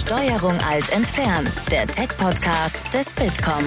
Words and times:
Steuerung 0.00 0.58
alt 0.66 0.90
entfernen, 0.94 1.52
der 1.70 1.86
Tech-Podcast 1.86 2.92
des 2.94 3.12
Bitkom. 3.12 3.62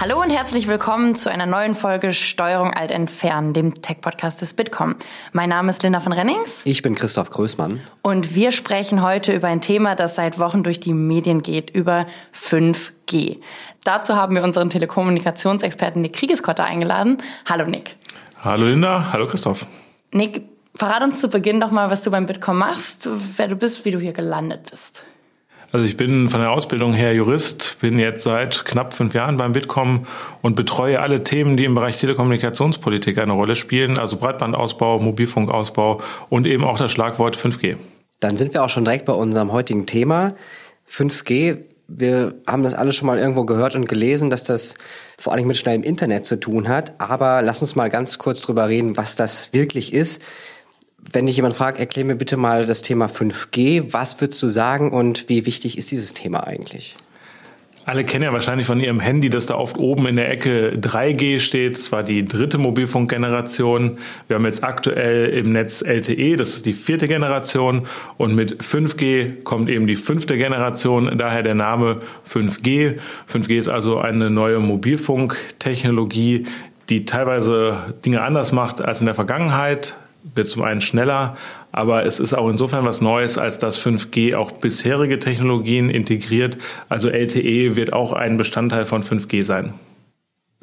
Hallo 0.00 0.18
und 0.18 0.30
herzlich 0.30 0.66
willkommen 0.66 1.14
zu 1.14 1.30
einer 1.30 1.44
neuen 1.44 1.74
Folge 1.74 2.14
Steuerung 2.14 2.72
alt 2.72 2.90
entfernen, 2.90 3.52
dem 3.52 3.74
Tech-Podcast 3.74 4.40
des 4.40 4.54
Bitkom. 4.54 4.96
Mein 5.32 5.50
Name 5.50 5.68
ist 5.68 5.82
Linda 5.82 6.00
von 6.00 6.12
Rennings. 6.14 6.62
Ich 6.64 6.80
bin 6.80 6.94
Christoph 6.94 7.28
Größmann. 7.30 7.80
Und 8.00 8.34
wir 8.34 8.50
sprechen 8.50 9.02
heute 9.02 9.34
über 9.34 9.48
ein 9.48 9.60
Thema, 9.60 9.94
das 9.94 10.16
seit 10.16 10.38
Wochen 10.38 10.62
durch 10.62 10.80
die 10.80 10.94
Medien 10.94 11.42
geht, 11.42 11.68
über 11.68 12.06
5G. 12.34 13.40
Dazu 13.84 14.16
haben 14.16 14.34
wir 14.34 14.42
unseren 14.42 14.70
Telekommunikationsexperten 14.70 16.00
Nick 16.00 16.14
Kriegeskotter 16.14 16.64
eingeladen. 16.64 17.18
Hallo 17.46 17.66
Nick. 17.66 17.96
Hallo 18.42 18.64
Linda, 18.64 19.12
hallo 19.12 19.26
Christoph. 19.26 19.66
Nick, 20.12 20.42
verrat 20.74 21.02
uns 21.02 21.20
zu 21.20 21.28
Beginn 21.28 21.60
doch 21.60 21.70
mal, 21.70 21.90
was 21.90 22.02
du 22.04 22.10
beim 22.10 22.26
Bitkom 22.26 22.58
machst, 22.58 23.08
wer 23.36 23.48
du 23.48 23.56
bist, 23.56 23.84
wie 23.84 23.90
du 23.90 23.98
hier 23.98 24.12
gelandet 24.12 24.70
bist. 24.70 25.04
Also 25.72 25.86
ich 25.86 25.96
bin 25.96 26.28
von 26.28 26.40
der 26.40 26.50
Ausbildung 26.50 26.92
her 26.92 27.14
Jurist, 27.14 27.78
bin 27.80 27.98
jetzt 27.98 28.24
seit 28.24 28.66
knapp 28.66 28.92
fünf 28.92 29.14
Jahren 29.14 29.38
beim 29.38 29.52
Bitkom 29.52 30.06
und 30.42 30.54
betreue 30.54 31.00
alle 31.00 31.22
Themen, 31.22 31.56
die 31.56 31.64
im 31.64 31.74
Bereich 31.74 31.96
Telekommunikationspolitik 31.96 33.16
eine 33.16 33.32
Rolle 33.32 33.56
spielen, 33.56 33.98
also 33.98 34.18
Breitbandausbau, 34.18 34.98
Mobilfunkausbau 34.98 36.02
und 36.28 36.46
eben 36.46 36.64
auch 36.64 36.78
das 36.78 36.92
Schlagwort 36.92 37.38
5G. 37.38 37.76
Dann 38.20 38.36
sind 38.36 38.52
wir 38.52 38.62
auch 38.62 38.68
schon 38.68 38.84
direkt 38.84 39.06
bei 39.06 39.14
unserem 39.14 39.50
heutigen 39.50 39.86
Thema. 39.86 40.34
5G, 40.90 41.56
wir 41.88 42.34
haben 42.46 42.62
das 42.62 42.74
alles 42.74 42.94
schon 42.96 43.06
mal 43.06 43.18
irgendwo 43.18 43.46
gehört 43.46 43.74
und 43.74 43.88
gelesen, 43.88 44.28
dass 44.28 44.44
das 44.44 44.76
vor 45.16 45.32
allem 45.32 45.46
mit 45.46 45.56
schnellem 45.56 45.82
Internet 45.82 46.26
zu 46.26 46.38
tun 46.38 46.68
hat. 46.68 46.92
Aber 46.98 47.40
lass 47.40 47.62
uns 47.62 47.76
mal 47.76 47.88
ganz 47.88 48.18
kurz 48.18 48.42
drüber 48.42 48.68
reden, 48.68 48.98
was 48.98 49.16
das 49.16 49.54
wirklich 49.54 49.94
ist. 49.94 50.22
Wenn 51.12 51.26
dich 51.26 51.36
jemand 51.36 51.54
fragt, 51.54 51.78
erklär 51.78 52.06
mir 52.06 52.14
bitte 52.14 52.38
mal 52.38 52.64
das 52.64 52.80
Thema 52.80 53.06
5G. 53.06 53.92
Was 53.92 54.20
würdest 54.22 54.42
du 54.42 54.48
sagen 54.48 54.92
und 54.92 55.28
wie 55.28 55.44
wichtig 55.44 55.76
ist 55.76 55.90
dieses 55.90 56.14
Thema 56.14 56.46
eigentlich? 56.46 56.96
Alle 57.84 58.04
kennen 58.04 58.22
ja 58.22 58.32
wahrscheinlich 58.32 58.66
von 58.66 58.80
ihrem 58.80 59.00
Handy, 59.00 59.28
dass 59.28 59.46
da 59.46 59.56
oft 59.56 59.76
oben 59.76 60.06
in 60.06 60.16
der 60.16 60.30
Ecke 60.30 60.78
3G 60.80 61.40
steht. 61.40 61.76
Das 61.76 61.92
war 61.92 62.02
die 62.04 62.24
dritte 62.24 62.56
Mobilfunkgeneration. 62.56 63.98
Wir 64.28 64.36
haben 64.36 64.46
jetzt 64.46 64.62
aktuell 64.62 65.30
im 65.30 65.52
Netz 65.52 65.82
LTE, 65.82 66.36
das 66.36 66.54
ist 66.54 66.64
die 66.64 66.74
vierte 66.74 67.08
Generation. 67.08 67.86
Und 68.16 68.34
mit 68.36 68.62
5G 68.62 69.42
kommt 69.42 69.68
eben 69.68 69.88
die 69.88 69.96
fünfte 69.96 70.38
Generation, 70.38 71.18
daher 71.18 71.42
der 71.42 71.56
Name 71.56 71.98
5G. 72.26 72.98
5G 73.30 73.58
ist 73.58 73.68
also 73.68 73.98
eine 73.98 74.30
neue 74.30 74.60
Mobilfunktechnologie, 74.60 76.46
die 76.88 77.04
teilweise 77.04 77.94
Dinge 78.06 78.22
anders 78.22 78.52
macht 78.52 78.80
als 78.80 79.00
in 79.00 79.06
der 79.06 79.14
Vergangenheit 79.16 79.96
wird 80.34 80.50
zum 80.50 80.62
einen 80.62 80.80
schneller, 80.80 81.36
aber 81.72 82.04
es 82.04 82.20
ist 82.20 82.34
auch 82.34 82.48
insofern 82.48 82.84
was 82.84 83.00
Neues, 83.00 83.38
als 83.38 83.58
dass 83.58 83.80
5G 83.84 84.36
auch 84.36 84.52
bisherige 84.52 85.18
Technologien 85.18 85.90
integriert. 85.90 86.58
Also 86.88 87.08
LTE 87.08 87.76
wird 87.76 87.92
auch 87.92 88.12
ein 88.12 88.36
Bestandteil 88.36 88.86
von 88.86 89.02
5G 89.02 89.42
sein. 89.42 89.74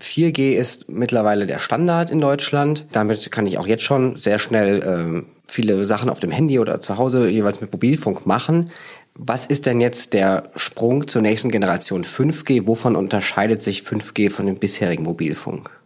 4G 0.02 0.52
ist 0.52 0.89
mittlerweile 0.89 1.45
der 1.45 1.59
Standard 1.59 2.09
in 2.09 2.21
Deutschland. 2.21 2.85
Damit 2.91 3.31
kann 3.31 3.47
ich 3.47 3.57
auch 3.57 3.67
jetzt 3.67 3.83
schon 3.83 4.15
sehr 4.15 4.39
schnell 4.39 4.80
äh, 4.80 5.23
viele 5.47 5.83
Sachen 5.85 6.09
auf 6.09 6.19
dem 6.19 6.31
Handy 6.31 6.59
oder 6.59 6.80
zu 6.80 6.97
Hause 6.97 7.27
jeweils 7.27 7.59
mit 7.59 7.71
Mobilfunk 7.71 8.25
machen. 8.25 8.71
Was 9.15 9.45
ist 9.45 9.65
denn 9.65 9.81
jetzt 9.81 10.13
der 10.13 10.43
Sprung 10.55 11.07
zur 11.07 11.21
nächsten 11.21 11.52
Generation 11.52 12.05
5G? 12.05 12.67
Wovon 12.67 12.95
unterscheidet 12.95 13.61
sich 13.61 13.81
5G 13.81 14.30
von 14.30 14.45
dem 14.45 14.57
bisherigen 14.57 15.03
Mobilfunk? 15.03 15.78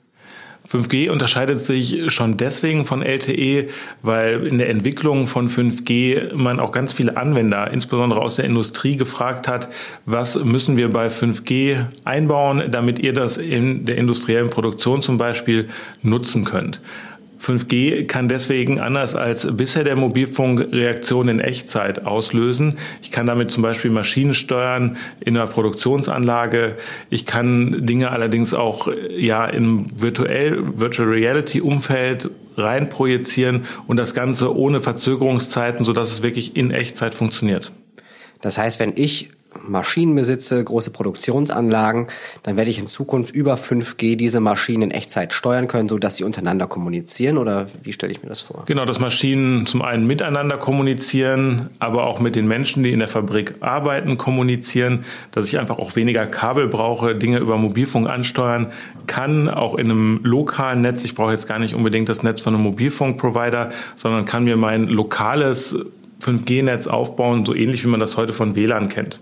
5G 0.74 1.12
unterscheidet 1.12 1.62
sich 1.62 2.12
schon 2.12 2.38
deswegen 2.38 2.86
von 2.86 3.04
LTE, 3.04 3.68
weil 4.02 4.48
in 4.48 4.58
der 4.58 4.70
Entwicklung 4.70 5.28
von 5.28 5.48
5G 5.48 6.34
man 6.34 6.60
auch 6.60 6.72
ganz 6.72 6.94
viele 6.94 7.16
Anwender, 7.16 7.70
insbesondere 7.72 8.22
aus 8.22 8.38
der 8.38 8.46
Industrie, 8.46 8.98
gefragt 8.98 9.48
hat, 9.48 9.68
was 10.08 10.36
müssen 10.36 10.76
wir 10.76 10.90
bei 10.90 11.08
5G 11.08 11.86
einbauen, 12.06 12.72
damit 12.72 12.98
ihr 12.98 13.14
das 13.14 13.38
in 13.38 13.86
der 13.86 13.98
industriellen 13.98 14.50
Produktion 14.50 15.04
zum 15.04 15.20
Beispiel 15.20 15.70
nutzen 16.02 16.44
könnt. 16.44 16.82
5G 17.44 18.06
kann 18.08 18.30
deswegen 18.30 18.80
anders 18.80 19.16
als 19.16 19.48
bisher 19.52 19.84
der 19.84 19.98
Mobilfunk 19.98 20.62
Reaktionen 20.72 21.40
in 21.40 21.46
Echtzeit 21.46 22.06
auslösen. 22.06 22.78
Ich 23.02 23.12
kann 23.12 23.28
damit 23.28 23.52
zum 23.52 23.64
Beispiel 23.64 23.92
Maschinen 23.92 24.34
steuern 24.34 24.98
in 25.20 25.36
einer 25.36 25.48
Produktionsanlage. 25.48 26.78
Ich 27.10 27.26
kann 27.26 27.86
Dinge 27.86 28.12
allerdings 28.12 28.54
auch 28.54 28.88
ja 29.18 29.46
im 29.46 29.88
virtuell 30.00 30.80
Virtual 30.80 31.10
Reality 31.10 31.60
Umfeld 31.60 32.30
rein 32.56 32.88
projizieren 32.90 33.66
und 33.88 33.98
das 33.98 34.14
Ganze 34.14 34.56
ohne 34.56 34.80
Verzögerungszeiten, 34.80 35.86
sodass 35.86 36.12
es 36.12 36.24
wirklich 36.24 36.56
in 36.56 36.72
Echtzeit 36.72 37.14
funktioniert. 37.14 37.74
Das 38.42 38.58
heißt, 38.58 38.80
wenn 38.80 38.94
ich 38.96 39.30
Maschinen 39.62 40.16
besitze, 40.16 40.64
große 40.64 40.92
Produktionsanlagen, 40.92 42.08
dann 42.44 42.58
werde 42.58 42.70
ich 42.70 42.80
in 42.80 42.88
Zukunft 42.88 43.34
über 43.34 43.56
5G 43.56 44.16
diese 44.16 44.40
Maschinen 44.40 44.84
in 44.84 44.92
Echtzeit 44.92 45.34
steuern 45.34 45.68
können, 45.68 45.90
sodass 45.90 46.18
sie 46.18 46.24
untereinander 46.24 46.68
kommunizieren 46.68 47.38
oder 47.38 47.68
wie 47.84 47.94
stelle 47.94 48.12
ich 48.12 48.24
mir 48.24 48.30
das 48.30 48.42
vor? 48.42 48.64
Genau, 48.66 48.86
dass 48.86 49.00
Maschinen 49.00 49.66
zum 49.66 49.82
einen 49.82 50.08
miteinander 50.08 50.58
kommunizieren, 50.58 51.70
aber 51.80 52.06
auch 52.06 52.20
mit 52.20 52.36
den 52.36 52.48
Menschen, 52.48 52.84
die 52.84 52.92
in 52.92 53.00
der 53.00 53.08
Fabrik 53.08 53.56
arbeiten, 53.62 54.18
kommunizieren, 54.18 55.06
dass 55.32 55.48
ich 55.48 55.60
einfach 55.60 55.80
auch 55.80 55.96
weniger 55.96 56.26
Kabel 56.26 56.68
brauche, 56.68 57.16
Dinge 57.16 57.40
über 57.40 57.58
Mobilfunk 57.58 58.10
ansteuern 58.10 58.72
kann, 59.08 59.50
auch 59.50 59.76
in 59.76 59.92
einem 59.92 60.20
lokalen 60.24 60.82
Netz. 60.82 61.04
Ich 61.04 61.16
brauche 61.16 61.32
jetzt 61.32 61.48
gar 61.48 61.60
nicht 61.60 61.74
unbedingt 61.74 62.10
das 62.10 62.24
Netz 62.24 62.42
von 62.42 62.54
einem 62.54 62.64
Mobilfunkprovider, 62.64 63.70
sondern 63.96 64.26
kann 64.26 64.44
mir 64.44 64.58
mein 64.58 64.88
lokales 64.88 65.76
5G-Netz 66.22 66.88
aufbauen, 66.88 67.46
so 67.46 67.54
ähnlich 67.54 67.84
wie 67.84 67.90
man 67.90 68.00
das 68.00 68.18
heute 68.18 68.34
von 68.34 68.56
WLAN 68.56 68.90
kennt. 68.90 69.20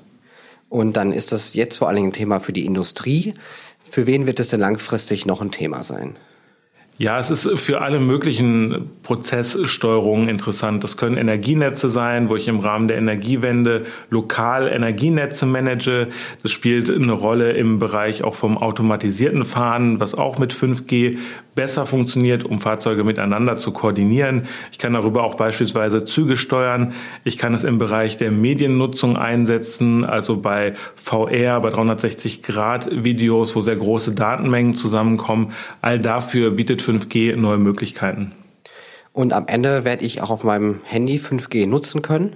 Und 0.72 0.96
dann 0.96 1.12
ist 1.12 1.34
das 1.34 1.54
jetzt 1.54 1.80
vor 1.80 1.90
allen 1.90 1.98
Dingen 1.98 2.10
ein 2.10 2.14
Thema 2.14 2.40
für 2.40 2.54
die 2.54 2.66
Industrie. 2.66 3.34
Für 3.78 4.08
wen 4.08 4.26
wird 4.26 4.40
es 4.40 4.48
denn 4.48 4.62
langfristig 4.62 5.26
noch 5.26 5.42
ein 5.42 5.52
Thema 5.52 5.84
sein? 5.84 6.16
Ja, 6.98 7.18
es 7.18 7.32
ist 7.32 7.60
für 7.60 7.82
alle 7.82 8.00
möglichen 8.00 8.92
Prozesssteuerungen 9.02 10.30
interessant. 10.30 10.84
Das 10.84 10.98
können 10.98 11.18
Energienetze 11.18 11.90
sein, 11.90 12.30
wo 12.30 12.36
ich 12.36 12.48
im 12.48 12.60
Rahmen 12.60 12.88
der 12.88 12.98
Energiewende 12.98 13.84
lokal 14.12 14.68
Energienetze 14.68 15.48
manage. 15.48 16.10
Das 16.44 16.52
spielt 16.52 16.92
eine 16.92 17.14
Rolle 17.14 17.54
im 17.54 17.80
Bereich 17.80 18.24
auch 18.24 18.36
vom 18.36 18.58
automatisierten 18.58 19.46
Fahren, 19.46 20.00
was 20.00 20.14
auch 20.14 20.38
mit 20.38 20.54
5G 20.54 21.18
besser 21.56 21.86
funktioniert, 21.86 22.46
um 22.46 22.60
Fahrzeuge 22.60 23.04
miteinander 23.04 23.58
zu 23.58 23.72
koordinieren. 23.72 24.44
Ich 24.72 24.78
kann 24.78 24.94
darüber 24.94 25.24
auch 25.24 25.36
beispielsweise 25.36 26.06
Züge 26.06 26.38
steuern. 26.38 26.94
Ich 27.24 27.38
kann 27.38 27.54
es 27.54 27.64
im 27.64 27.78
Bereich 27.78 28.18
der 28.18 28.32
Mediennutzung 28.32 29.18
einsetzen, 29.18 30.06
also 30.06 30.38
bei 30.38 30.74
VR, 30.96 31.60
bei 31.60 31.70
360 31.70 32.42
Grad 32.42 32.90
Videos, 33.04 33.56
wo 33.56 33.62
sehr 33.62 33.76
große 33.76 34.14
Datenmengen 34.14 34.76
zusammenkommen. 34.76 35.52
All 35.82 36.00
dafür 36.00 36.52
bietet 36.52 36.81
5G 36.82 37.36
neue 37.36 37.58
Möglichkeiten. 37.58 38.34
Und 39.14 39.34
am 39.34 39.48
Ende 39.48 39.84
werde 39.84 40.06
ich 40.06 40.22
auch 40.22 40.30
auf 40.30 40.44
meinem 40.44 40.80
Handy 40.86 41.18
5G 41.18 41.68
nutzen 41.68 42.02
können? 42.02 42.36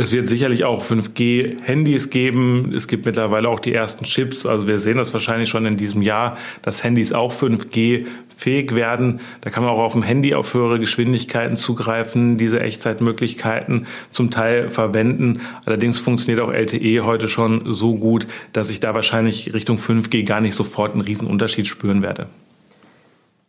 Es 0.00 0.12
wird 0.12 0.28
sicherlich 0.28 0.64
auch 0.64 0.84
5G-Handys 0.84 2.10
geben. 2.10 2.72
Es 2.72 2.86
gibt 2.86 3.04
mittlerweile 3.04 3.48
auch 3.48 3.58
die 3.58 3.74
ersten 3.74 4.04
Chips. 4.04 4.46
Also 4.46 4.68
wir 4.68 4.78
sehen 4.78 4.96
das 4.96 5.12
wahrscheinlich 5.12 5.48
schon 5.48 5.66
in 5.66 5.76
diesem 5.76 6.02
Jahr, 6.02 6.38
dass 6.62 6.84
Handys 6.84 7.12
auch 7.12 7.32
5G 7.32 8.06
fähig 8.36 8.76
werden. 8.76 9.18
Da 9.40 9.50
kann 9.50 9.64
man 9.64 9.72
auch 9.72 9.80
auf 9.80 9.94
dem 9.94 10.04
Handy 10.04 10.34
auf 10.34 10.54
höhere 10.54 10.78
Geschwindigkeiten 10.78 11.56
zugreifen, 11.56 12.38
diese 12.38 12.60
Echtzeitmöglichkeiten 12.60 13.88
zum 14.12 14.30
Teil 14.30 14.70
verwenden. 14.70 15.40
Allerdings 15.64 15.98
funktioniert 15.98 16.40
auch 16.46 16.52
LTE 16.52 17.00
heute 17.04 17.28
schon 17.28 17.74
so 17.74 17.96
gut, 17.96 18.28
dass 18.52 18.70
ich 18.70 18.78
da 18.78 18.94
wahrscheinlich 18.94 19.52
Richtung 19.52 19.78
5G 19.78 20.24
gar 20.24 20.40
nicht 20.40 20.54
sofort 20.54 20.92
einen 20.92 21.00
Riesenunterschied 21.00 21.66
spüren 21.66 22.02
werde. 22.02 22.28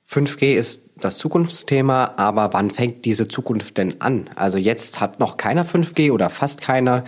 5G 0.09 0.56
ist 0.56 0.90
das 0.97 1.20
Zukunftsthema, 1.20 2.16
aber 2.18 2.52
wann 2.53 2.72
fängt 2.72 3.06
diese 3.06 3.28
Zukunft 3.28 3.78
denn 3.78 4.02
an? 4.02 4.28
Also 4.36 4.58
jetzt 4.58 5.00
hat 5.00 5.20
noch 5.20 5.38
keiner 5.38 5.66
5G 5.66 6.11
oder 6.11 6.32
fast 6.32 6.61
keiner. 6.61 7.03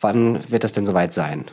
Wann 0.00 0.40
wird 0.50 0.64
das 0.64 0.72
denn 0.72 0.84
soweit 0.84 1.14
sein? 1.14 1.44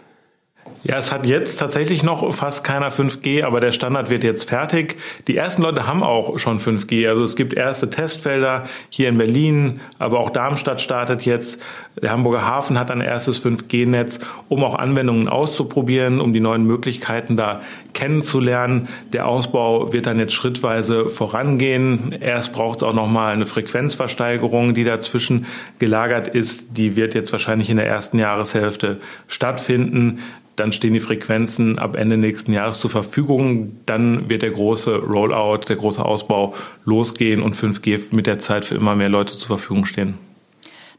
Ja, 0.83 0.97
es 0.97 1.11
hat 1.11 1.25
jetzt 1.25 1.57
tatsächlich 1.57 2.03
noch 2.03 2.33
fast 2.33 2.63
keiner 2.63 2.91
5G, 2.91 3.43
aber 3.43 3.59
der 3.59 3.71
Standard 3.71 4.09
wird 4.09 4.23
jetzt 4.23 4.47
fertig. 4.47 4.95
Die 5.27 5.35
ersten 5.35 5.63
Leute 5.63 5.85
haben 5.85 6.01
auch 6.01 6.39
schon 6.39 6.59
5G. 6.59 7.09
Also 7.09 7.23
es 7.23 7.35
gibt 7.35 7.57
erste 7.57 7.89
Testfelder 7.89 8.63
hier 8.89 9.09
in 9.09 9.17
Berlin, 9.17 9.81
aber 9.99 10.19
auch 10.19 10.29
Darmstadt 10.29 10.79
startet 10.79 11.23
jetzt. 11.23 11.59
Der 12.01 12.11
Hamburger 12.11 12.45
Hafen 12.45 12.79
hat 12.79 12.91
ein 12.91 13.01
erstes 13.01 13.43
5G-Netz, 13.43 14.19
um 14.49 14.63
auch 14.63 14.75
Anwendungen 14.75 15.27
auszuprobieren, 15.27 16.21
um 16.21 16.31
die 16.31 16.39
neuen 16.39 16.63
Möglichkeiten 16.63 17.35
da 17.35 17.61
kennenzulernen. 17.93 18.87
Der 19.11 19.27
Ausbau 19.27 19.91
wird 19.91 20.05
dann 20.05 20.19
jetzt 20.19 20.33
schrittweise 20.33 21.09
vorangehen. 21.09 22.15
Erst 22.19 22.53
braucht 22.53 22.77
es 22.77 22.83
auch 22.83 22.93
noch 22.93 23.07
mal 23.07 23.33
eine 23.33 23.47
Frequenzversteigerung, 23.47 24.75
die 24.75 24.83
dazwischen 24.83 25.47
gelagert 25.79 26.27
ist. 26.27 26.77
Die 26.77 26.95
wird 26.95 27.15
jetzt 27.15 27.31
wahrscheinlich 27.31 27.69
in 27.69 27.77
der 27.77 27.87
ersten 27.87 28.19
Jahreshälfte 28.19 29.01
stattfinden. 29.27 30.19
Dann 30.57 30.73
stehen 30.73 30.93
die 30.93 30.99
Frequenzen 30.99 31.77
ab 31.77 31.95
Ende 31.95 32.17
nächsten 32.17 32.51
Jahres 32.51 32.79
zur 32.79 32.89
Verfügung. 32.89 33.77
Dann 33.85 34.27
wird 34.29 34.41
der 34.41 34.49
große 34.49 34.97
Rollout, 34.97 35.69
der 35.69 35.75
große 35.75 36.03
Ausbau 36.03 36.55
losgehen 36.83 37.43
und 37.43 37.55
5G 37.55 38.13
mit 38.13 38.25
der 38.25 38.39
Zeit 38.39 38.65
für 38.65 38.75
immer 38.75 38.95
mehr 38.95 39.07
Leute 39.07 39.37
zur 39.37 39.47
Verfügung 39.47 39.85
stehen. 39.85 40.17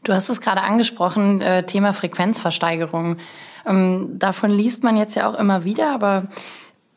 Du 0.05 0.13
hast 0.13 0.29
es 0.29 0.39
gerade 0.39 0.61
angesprochen, 0.61 1.41
äh, 1.41 1.65
Thema 1.65 1.91
Frequenzversteigerung. 1.91 3.17
Ähm, 3.65 4.17
davon 4.17 4.49
liest 4.49 4.83
man 4.83 4.95
jetzt 4.95 5.15
ja 5.15 5.29
auch 5.29 5.37
immer 5.37 5.65
wieder, 5.65 5.93
aber 5.93 6.27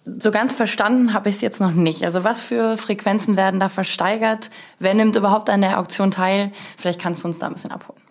so 0.05 0.31
ganz 0.31 0.53
verstanden 0.53 1.15
habe 1.15 1.29
ich 1.29 1.37
es 1.37 1.41
jetzt 1.41 1.61
noch 1.61 1.73
nicht. 1.73 2.05
Also 2.05 2.23
was 2.23 2.41
für 2.41 2.77
Frequenzen 2.77 3.37
werden 3.37 3.59
da 3.59 3.69
versteigert? 3.69 4.51
Wer 4.79 4.95
nimmt 4.95 5.17
überhaupt 5.17 5.51
an 5.51 5.63
der 5.63 5.81
Auktion 5.81 6.13
teil? 6.13 6.53
Vielleicht 6.77 7.01
kannst 7.01 7.25
du 7.25 7.29
uns 7.29 7.41
da 7.41 7.49
ein 7.49 7.55
bisschen 7.55 7.73
abholen. 7.73 8.02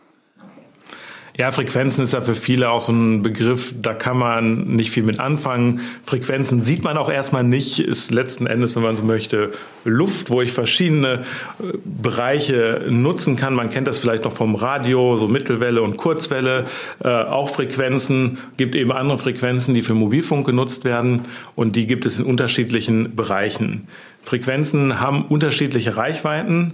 Ja, 1.37 1.51
Frequenzen 1.51 2.03
ist 2.03 2.13
ja 2.13 2.21
für 2.21 2.35
viele 2.35 2.69
auch 2.69 2.81
so 2.81 2.91
ein 2.91 3.21
Begriff, 3.21 3.73
da 3.81 3.93
kann 3.93 4.17
man 4.17 4.75
nicht 4.75 4.91
viel 4.91 5.03
mit 5.03 5.19
anfangen. 5.19 5.79
Frequenzen 6.05 6.61
sieht 6.61 6.83
man 6.83 6.97
auch 6.97 7.09
erstmal 7.09 7.43
nicht, 7.43 7.79
ist 7.79 8.11
letzten 8.11 8.47
Endes, 8.47 8.75
wenn 8.75 8.83
man 8.83 8.97
so 8.97 9.03
möchte, 9.03 9.51
Luft, 9.85 10.29
wo 10.29 10.41
ich 10.41 10.51
verschiedene 10.51 11.21
äh, 11.59 11.77
Bereiche 11.85 12.85
nutzen 12.89 13.37
kann. 13.37 13.53
Man 13.53 13.69
kennt 13.69 13.87
das 13.87 13.99
vielleicht 13.99 14.25
noch 14.25 14.33
vom 14.33 14.55
Radio, 14.55 15.15
so 15.15 15.27
Mittelwelle 15.27 15.81
und 15.81 15.95
Kurzwelle, 15.97 16.65
äh, 17.03 17.07
auch 17.07 17.49
Frequenzen, 17.49 18.37
gibt 18.57 18.75
eben 18.75 18.91
andere 18.91 19.17
Frequenzen, 19.17 19.73
die 19.73 19.81
für 19.81 19.93
Mobilfunk 19.93 20.45
genutzt 20.45 20.83
werden 20.83 21.21
und 21.55 21.77
die 21.77 21.87
gibt 21.87 22.05
es 22.05 22.19
in 22.19 22.25
unterschiedlichen 22.25 23.15
Bereichen. 23.15 23.87
Frequenzen 24.21 24.99
haben 24.99 25.25
unterschiedliche 25.25 25.97
Reichweiten. 25.97 26.73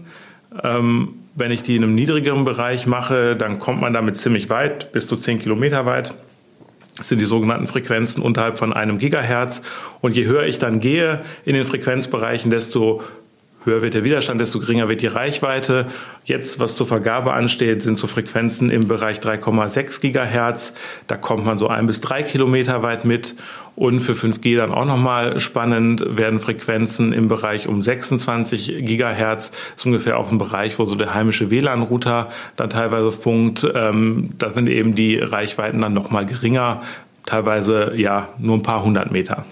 Ähm, 0.64 1.16
wenn 1.36 1.52
ich 1.52 1.62
die 1.62 1.76
in 1.76 1.84
einem 1.84 1.96
niedrigeren 1.96 2.46
Bereich 2.46 2.88
mache, 2.88 3.36
dann 3.36 3.60
kommt 3.60 3.80
man 3.80 3.94
damit 3.94 4.18
ziemlich 4.18 4.50
weit, 4.50 4.92
bis 4.92 5.08
zu 5.08 5.18
10 5.18 5.40
Kilometer 5.40 5.86
weit. 5.86 6.16
Das 6.98 7.10
sind 7.10 7.22
die 7.22 7.26
sogenannten 7.26 7.68
Frequenzen 7.68 8.24
unterhalb 8.24 8.58
von 8.58 8.74
einem 8.74 8.98
Gigahertz. 8.98 9.62
Und 10.02 10.16
je 10.16 10.26
höher 10.26 10.44
ich 10.44 10.58
dann 10.58 10.80
gehe 10.80 11.22
in 11.46 11.54
den 11.54 11.66
Frequenzbereichen, 11.66 12.50
desto 12.50 13.04
höher 13.64 13.82
wird 13.82 13.94
der 13.94 14.04
Widerstand, 14.04 14.42
desto 14.42 14.60
geringer 14.60 14.90
wird 14.90 15.02
die 15.02 15.08
Reichweite. 15.08 15.88
Jetzt, 16.26 16.60
was 16.60 16.76
zur 16.76 16.88
Vergabe 16.88 17.34
ansteht, 17.34 17.84
sind 17.84 17.98
so 17.98 18.08
Frequenzen 18.08 18.70
im 18.70 18.88
Bereich 18.88 19.20
3,6 19.20 20.02
Gigahertz. 20.02 20.74
Da 21.08 21.18
kommt 21.18 21.46
man 21.46 21.58
so 21.58 21.68
ein 21.68 21.86
bis 21.86 22.02
drei 22.02 22.24
Kilometer 22.24 22.84
weit 22.84 23.06
mit. 23.06 23.36
Und 23.76 24.00
für 24.00 24.14
5G 24.14 24.58
dann 24.58 24.72
auch 24.74 24.86
nochmal 24.86 25.40
spannend 25.40 26.18
werden 26.18 26.40
Frequenzen 26.40 27.14
im 27.14 27.28
Bereich 27.28 27.68
um 27.68 27.84
26 27.84 28.86
Gigahertz. 28.86 29.52
Das 29.52 29.60
ist 29.78 29.86
ungefähr 29.86 30.18
auch 30.18 30.32
ein 30.32 30.40
Bereich, 30.40 30.80
wo 30.80 30.86
so 30.86 30.96
der 30.96 31.14
heimische 31.14 31.52
WLAN-Router 31.52 32.32
dann 32.56 32.72
teilweise 32.72 33.12
funkt. 33.12 33.68
Ähm, 33.76 34.32
da 34.40 34.50
sind 34.50 34.68
eben 34.68 34.96
die 34.96 35.20
Reichweiten 35.20 35.82
dann 35.82 35.94
nochmal 35.94 36.26
geringer, 36.26 36.82
teilweise 37.28 37.94
ja 37.96 38.30
nur 38.40 38.56
ein 38.56 38.64
paar 38.64 38.84
hundert 38.84 39.12
Meter. 39.12 39.46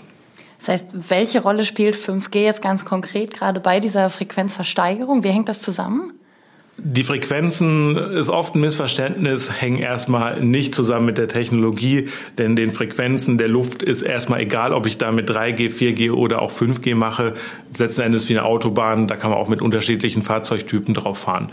Das 0.65 0.81
heißt, 0.81 1.11
welche 1.11 1.43
Rolle 1.43 1.63
spielt 1.63 1.93
5G 1.93 2.39
jetzt 2.39 2.63
ganz 2.63 2.85
konkret 2.85 3.35
gerade 3.35 3.59
bei 3.59 3.79
dieser 3.79 4.09
Frequenzversteigerung? 4.09 5.23
Wie 5.23 5.29
hängt 5.29 5.47
das 5.47 5.61
zusammen? 5.61 6.13
Die 6.77 7.03
Frequenzen 7.03 7.95
ist 7.95 8.29
oft 8.29 8.55
ein 8.55 8.59
Missverständnis, 8.59 9.61
hängen 9.61 9.79
erstmal 9.79 10.43
nicht 10.43 10.75
zusammen 10.75 11.05
mit 11.05 11.17
der 11.17 11.29
Technologie, 11.29 12.09
denn 12.37 12.57
den 12.57 12.69
Frequenzen 12.71 13.37
der 13.37 13.47
Luft 13.47 13.81
ist 13.81 14.01
erstmal 14.01 14.41
egal, 14.41 14.73
ob 14.73 14.85
ich 14.85 14.97
da 14.97 15.13
mit 15.13 15.29
3G, 15.29 15.71
4G 15.71 16.11
oder 16.11 16.41
auch 16.41 16.51
5G 16.51 16.93
mache. 16.93 17.33
Letzten 17.77 18.01
Endes 18.01 18.27
wie 18.27 18.37
eine 18.37 18.45
Autobahn, 18.45 19.07
da 19.07 19.15
kann 19.15 19.31
man 19.31 19.39
auch 19.39 19.47
mit 19.47 19.61
unterschiedlichen 19.61 20.21
Fahrzeugtypen 20.21 20.93
drauf 20.93 21.19
fahren. 21.19 21.49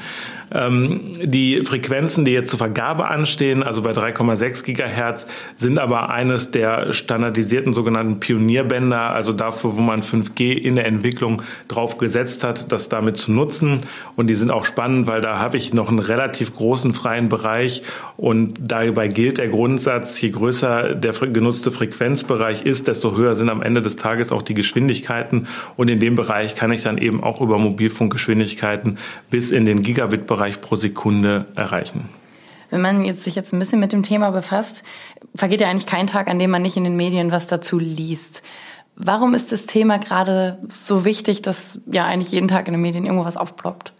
Ähm, 0.53 1.13
die 1.23 1.63
Frequenzen, 1.63 2.25
die 2.25 2.33
jetzt 2.33 2.51
zur 2.51 2.59
Vergabe 2.59 3.09
anstehen, 3.09 3.63
also 3.63 3.83
bei 3.83 3.93
3,6 3.93 4.65
Gigahertz, 4.65 5.27
sind 5.57 5.79
aber 5.79 6.11
eines 6.11 6.51
der 6.51 6.93
standardisierten 6.93 7.75
sogenannten 7.75 8.21
Pionierbänder, 8.21 9.11
also 9.11 9.33
dafür, 9.33 9.77
wo 9.77 9.81
man 9.81 10.03
5G 10.03 10.53
in 10.53 10.77
der 10.77 10.87
Entwicklung 10.87 11.43
drauf 11.69 11.99
gesetzt 11.99 12.45
hat, 12.45 12.73
das 12.73 12.89
damit 12.89 13.17
zu 13.17 13.33
nutzen. 13.33 13.81
Und 14.17 14.27
die 14.27 14.35
sind 14.35 14.51
auch 14.51 14.65
spannend, 14.65 15.07
weil 15.13 15.21
da 15.21 15.39
habe 15.39 15.57
ich 15.57 15.73
noch 15.73 15.89
einen 15.89 15.99
relativ 15.99 16.55
großen 16.55 16.93
freien 16.93 17.29
Bereich 17.29 17.83
und 18.17 18.59
dabei 18.61 19.09
gilt 19.09 19.39
der 19.39 19.49
Grundsatz, 19.49 20.21
je 20.21 20.31
größer 20.31 20.95
der 20.95 21.13
genutzte 21.13 21.71
Frequenzbereich 21.71 22.63
ist, 22.63 22.89
desto 22.89 23.17
höher 23.17 23.35
sind 23.35 23.49
am 23.49 23.63
Ende 23.63 23.81
des 23.81 23.97
Tages 23.97 24.33
auch 24.33 24.43
die 24.43 24.55
Geschwindigkeiten 24.55 25.47
und 25.77 25.89
in 25.89 26.01
dem 26.01 26.17
Bereich 26.17 26.55
kann 26.55 26.73
ich 26.73 26.83
dann 26.83 26.99
eben 26.99 27.23
auch 27.23 27.41
über 27.41 27.59
Mobilfunkgeschwindigkeiten 27.59 28.99
bis 29.31 29.51
in 29.51 29.67
den 29.67 29.83
Gigabit-Bereich 29.83 30.43
Bereich 30.43 30.61
pro 30.61 30.77
Sekunde 30.77 31.45
erreichen. 31.55 32.09
Wenn 32.71 32.81
man 32.81 33.05
jetzt 33.05 33.23
sich 33.23 33.37
jetzt 33.37 33.53
ein 33.53 33.59
bisschen 33.59 33.81
mit 33.81 33.93
dem 33.93 34.03
Thema 34.03 34.31
befasst, 34.31 34.83
vergeht 35.35 35.61
ja 35.61 35.69
eigentlich 35.69 35.87
kein 35.87 36.07
Tag, 36.07 36.29
an 36.29 36.39
dem 36.39 36.51
man 36.51 36.63
nicht 36.63 36.77
in 36.77 36.85
den 36.85 36.97
Medien 36.97 37.31
was 37.31 37.47
dazu 37.47 37.79
liest. 37.79 38.43
Warum 38.97 39.35
ist 39.35 39.53
das 39.53 39.67
Thema 39.67 39.99
gerade 39.99 40.59
so 40.69 41.05
wichtig, 41.05 41.43
dass 41.43 41.81
ja 41.87 42.07
eigentlich 42.07 42.33
jeden 42.33 42.49
Tag 42.49 42.67
in 42.67 42.73
den 42.73 42.81
Medien 42.81 43.05
irgendwo 43.05 43.25
was 43.25 43.37
aufploppt? 43.37 43.93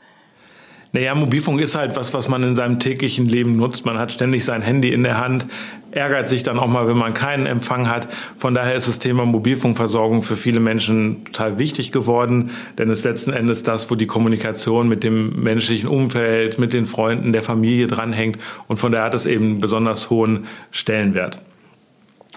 Naja, 0.95 1.15
Mobilfunk 1.15 1.59
ist 1.63 1.75
halt 1.75 1.97
was, 1.97 2.13
was 2.13 2.29
man 2.29 2.43
in 2.43 2.55
seinem 2.55 2.79
täglichen 2.79 3.27
Leben 3.27 3.57
nutzt. 3.57 3.87
Man 3.87 3.99
hat 3.99 4.13
ständig 4.13 4.45
sein 4.45 4.61
Handy 4.61 4.93
in 4.93 5.05
der 5.05 5.17
Hand, 5.17 5.47
ärgert 5.91 6.29
sich 6.29 6.43
dann 6.43 6.59
auch 6.59 6.67
mal, 6.67 6.87
wenn 6.87 6.99
man 6.99 7.15
keinen 7.15 7.47
Empfang 7.47 7.89
hat. 7.89 8.13
Von 8.37 8.55
daher 8.55 8.75
ist 8.75 8.89
das 8.89 8.99
Thema 8.99 9.25
Mobilfunkversorgung 9.25 10.21
für 10.23 10.37
viele 10.37 10.61
Menschen 10.61 11.25
total 11.25 11.59
wichtig 11.59 11.93
geworden, 11.93 12.51
denn 12.77 12.91
es 12.91 12.99
ist 12.99 13.05
letzten 13.07 13.33
Endes 13.33 13.63
das, 13.63 13.91
wo 13.91 13.95
die 13.95 14.07
Kommunikation 14.07 14.87
mit 14.87 15.03
dem 15.03 15.43
menschlichen 15.43 15.89
Umfeld, 15.89 16.59
mit 16.59 16.75
den 16.75 16.85
Freunden, 16.85 17.33
der 17.33 17.43
Familie 17.43 17.87
dranhängt. 17.87 18.37
Und 18.69 18.77
von 18.77 18.93
daher 18.93 19.07
hat 19.07 19.15
es 19.15 19.25
eben 19.25 19.45
einen 19.45 19.61
besonders 19.61 20.11
hohen 20.11 20.45
Stellenwert. 20.73 21.39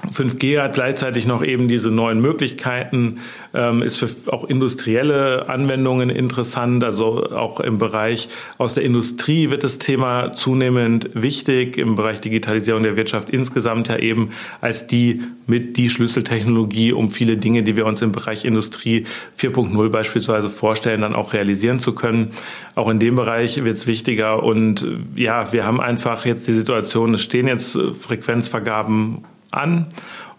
5G 0.03 0.61
hat 0.61 0.73
gleichzeitig 0.73 1.25
noch 1.25 1.43
eben 1.43 1.67
diese 1.67 1.89
neuen 1.89 2.19
Möglichkeiten, 2.19 3.19
ähm, 3.53 3.81
ist 3.81 3.97
für 3.97 4.09
auch 4.31 4.43
industrielle 4.43 5.47
Anwendungen 5.47 6.09
interessant. 6.09 6.83
Also 6.83 7.31
auch 7.31 7.59
im 7.59 7.77
Bereich 7.77 8.27
aus 8.57 8.73
der 8.73 8.83
Industrie 8.83 9.51
wird 9.51 9.63
das 9.63 9.79
Thema 9.79 10.33
zunehmend 10.33 11.09
wichtig, 11.13 11.77
im 11.77 11.95
Bereich 11.95 12.19
Digitalisierung 12.21 12.83
der 12.83 12.97
Wirtschaft 12.97 13.29
insgesamt 13.29 13.87
ja 13.87 13.97
eben 13.97 14.31
als 14.61 14.85
die 14.87 15.21
mit 15.47 15.77
die 15.77 15.89
Schlüsseltechnologie, 15.89 16.91
um 16.91 17.09
viele 17.09 17.37
Dinge, 17.37 17.63
die 17.63 17.75
wir 17.75 17.85
uns 17.85 18.01
im 18.01 18.11
Bereich 18.11 18.45
Industrie 18.45 19.05
4.0 19.37 19.89
beispielsweise 19.89 20.49
vorstellen, 20.49 21.01
dann 21.01 21.15
auch 21.15 21.33
realisieren 21.33 21.79
zu 21.79 21.93
können. 21.93 22.31
Auch 22.75 22.89
in 22.89 22.99
dem 22.99 23.15
Bereich 23.15 23.63
wird 23.63 23.77
es 23.77 23.87
wichtiger 23.87 24.43
und 24.43 24.85
ja, 25.15 25.53
wir 25.53 25.65
haben 25.65 25.79
einfach 25.79 26.25
jetzt 26.25 26.47
die 26.47 26.53
Situation, 26.53 27.13
es 27.13 27.23
stehen 27.23 27.47
jetzt 27.47 27.77
Frequenzvergaben 27.99 29.23
an. 29.51 29.87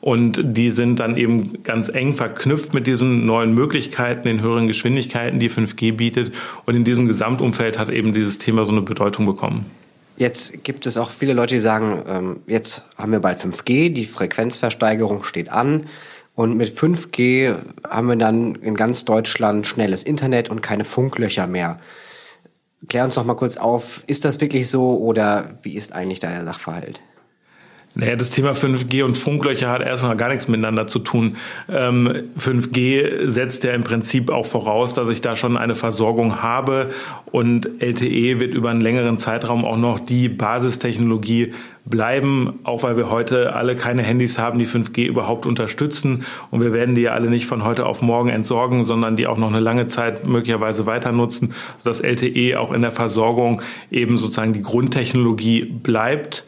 Und 0.00 0.40
die 0.56 0.70
sind 0.70 1.00
dann 1.00 1.16
eben 1.16 1.62
ganz 1.64 1.88
eng 1.88 2.14
verknüpft 2.14 2.74
mit 2.74 2.86
diesen 2.86 3.26
neuen 3.26 3.54
Möglichkeiten, 3.54 4.28
den 4.28 4.40
höheren 4.40 4.68
Geschwindigkeiten, 4.68 5.40
die 5.40 5.50
5G 5.50 5.92
bietet. 5.92 6.32
Und 6.64 6.76
in 6.76 6.84
diesem 6.84 7.08
Gesamtumfeld 7.08 7.78
hat 7.78 7.90
eben 7.90 8.14
dieses 8.14 8.38
Thema 8.38 8.64
so 8.64 8.72
eine 8.72 8.82
Bedeutung 8.82 9.26
bekommen. 9.26 9.66
Jetzt 10.16 10.64
gibt 10.64 10.86
es 10.86 10.96
auch 10.96 11.10
viele 11.10 11.32
Leute, 11.32 11.56
die 11.56 11.60
sagen, 11.60 12.02
ähm, 12.08 12.36
jetzt 12.46 12.84
haben 12.96 13.12
wir 13.12 13.20
bald 13.20 13.40
5G, 13.40 13.92
die 13.92 14.06
Frequenzversteigerung 14.06 15.24
steht 15.24 15.50
an. 15.50 15.86
Und 16.34 16.56
mit 16.56 16.78
5G 16.78 17.56
haben 17.88 18.08
wir 18.08 18.16
dann 18.16 18.56
in 18.56 18.74
ganz 18.74 19.04
Deutschland 19.04 19.66
schnelles 19.66 20.02
Internet 20.02 20.50
und 20.50 20.62
keine 20.62 20.84
Funklöcher 20.84 21.46
mehr. 21.46 21.80
Klär 22.88 23.04
uns 23.04 23.14
doch 23.14 23.24
mal 23.24 23.34
kurz 23.34 23.56
auf, 23.56 24.04
ist 24.06 24.24
das 24.24 24.40
wirklich 24.40 24.68
so 24.68 24.98
oder 24.98 25.58
wie 25.62 25.74
ist 25.74 25.92
eigentlich 25.92 26.20
da 26.20 26.28
der 26.28 26.44
Sachverhalt? 26.44 27.00
Naja, 27.98 28.14
das 28.14 28.28
Thema 28.28 28.52
5G 28.52 29.04
und 29.04 29.16
Funklöcher 29.16 29.70
hat 29.70 29.80
erstmal 29.80 30.18
gar 30.18 30.28
nichts 30.28 30.48
miteinander 30.48 30.86
zu 30.86 30.98
tun. 30.98 31.38
Ähm, 31.66 32.24
5G 32.38 33.26
setzt 33.26 33.64
ja 33.64 33.72
im 33.72 33.84
Prinzip 33.84 34.30
auch 34.30 34.44
voraus, 34.44 34.92
dass 34.92 35.08
ich 35.08 35.22
da 35.22 35.34
schon 35.34 35.56
eine 35.56 35.74
Versorgung 35.74 36.42
habe 36.42 36.90
und 37.32 37.66
LTE 37.80 38.38
wird 38.38 38.52
über 38.52 38.68
einen 38.68 38.82
längeren 38.82 39.16
Zeitraum 39.16 39.64
auch 39.64 39.78
noch 39.78 39.98
die 39.98 40.28
Basistechnologie 40.28 41.54
bleiben, 41.86 42.58
auch 42.64 42.82
weil 42.82 42.98
wir 42.98 43.08
heute 43.10 43.54
alle 43.54 43.76
keine 43.76 44.02
Handys 44.02 44.38
haben, 44.38 44.58
die 44.58 44.66
5G 44.66 45.06
überhaupt 45.06 45.46
unterstützen. 45.46 46.26
Und 46.50 46.60
wir 46.60 46.74
werden 46.74 46.94
die 46.96 47.02
ja 47.02 47.12
alle 47.12 47.30
nicht 47.30 47.46
von 47.46 47.64
heute 47.64 47.86
auf 47.86 48.02
morgen 48.02 48.28
entsorgen, 48.28 48.84
sondern 48.84 49.16
die 49.16 49.26
auch 49.26 49.38
noch 49.38 49.48
eine 49.48 49.60
lange 49.60 49.88
Zeit 49.88 50.26
möglicherweise 50.26 50.84
weiter 50.84 51.12
nutzen, 51.12 51.54
sodass 51.82 52.00
LTE 52.00 52.60
auch 52.60 52.72
in 52.72 52.82
der 52.82 52.92
Versorgung 52.92 53.62
eben 53.90 54.18
sozusagen 54.18 54.52
die 54.52 54.62
Grundtechnologie 54.62 55.64
bleibt. 55.64 56.44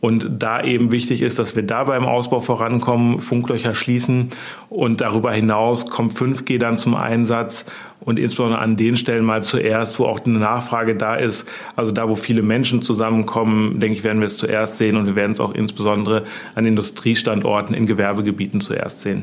Und 0.00 0.42
da 0.42 0.62
eben 0.62 0.92
wichtig 0.92 1.22
ist, 1.22 1.38
dass 1.38 1.56
wir 1.56 1.62
da 1.62 1.84
beim 1.84 2.04
Ausbau 2.04 2.40
vorankommen, 2.40 3.20
Funklöcher 3.20 3.74
schließen 3.74 4.30
und 4.68 5.00
darüber 5.00 5.32
hinaus 5.32 5.88
kommt 5.88 6.12
5G 6.12 6.58
dann 6.58 6.76
zum 6.76 6.94
Einsatz 6.94 7.64
und 8.00 8.18
insbesondere 8.18 8.60
an 8.60 8.76
den 8.76 8.98
Stellen 8.98 9.24
mal 9.24 9.42
zuerst, 9.42 9.98
wo 9.98 10.04
auch 10.04 10.20
eine 10.22 10.38
Nachfrage 10.38 10.94
da 10.94 11.16
ist. 11.16 11.48
Also 11.74 11.90
da, 11.90 12.06
wo 12.08 12.16
viele 12.16 12.42
Menschen 12.42 12.82
zusammenkommen, 12.82 13.80
denke 13.80 13.96
ich, 13.96 14.04
werden 14.04 14.20
wir 14.20 14.26
es 14.26 14.36
zuerst 14.36 14.76
sehen 14.76 14.98
und 14.98 15.06
wir 15.06 15.16
werden 15.16 15.32
es 15.32 15.40
auch 15.40 15.54
insbesondere 15.54 16.24
an 16.54 16.66
Industriestandorten 16.66 17.74
in 17.74 17.86
Gewerbegebieten 17.86 18.60
zuerst 18.60 19.00
sehen. 19.00 19.22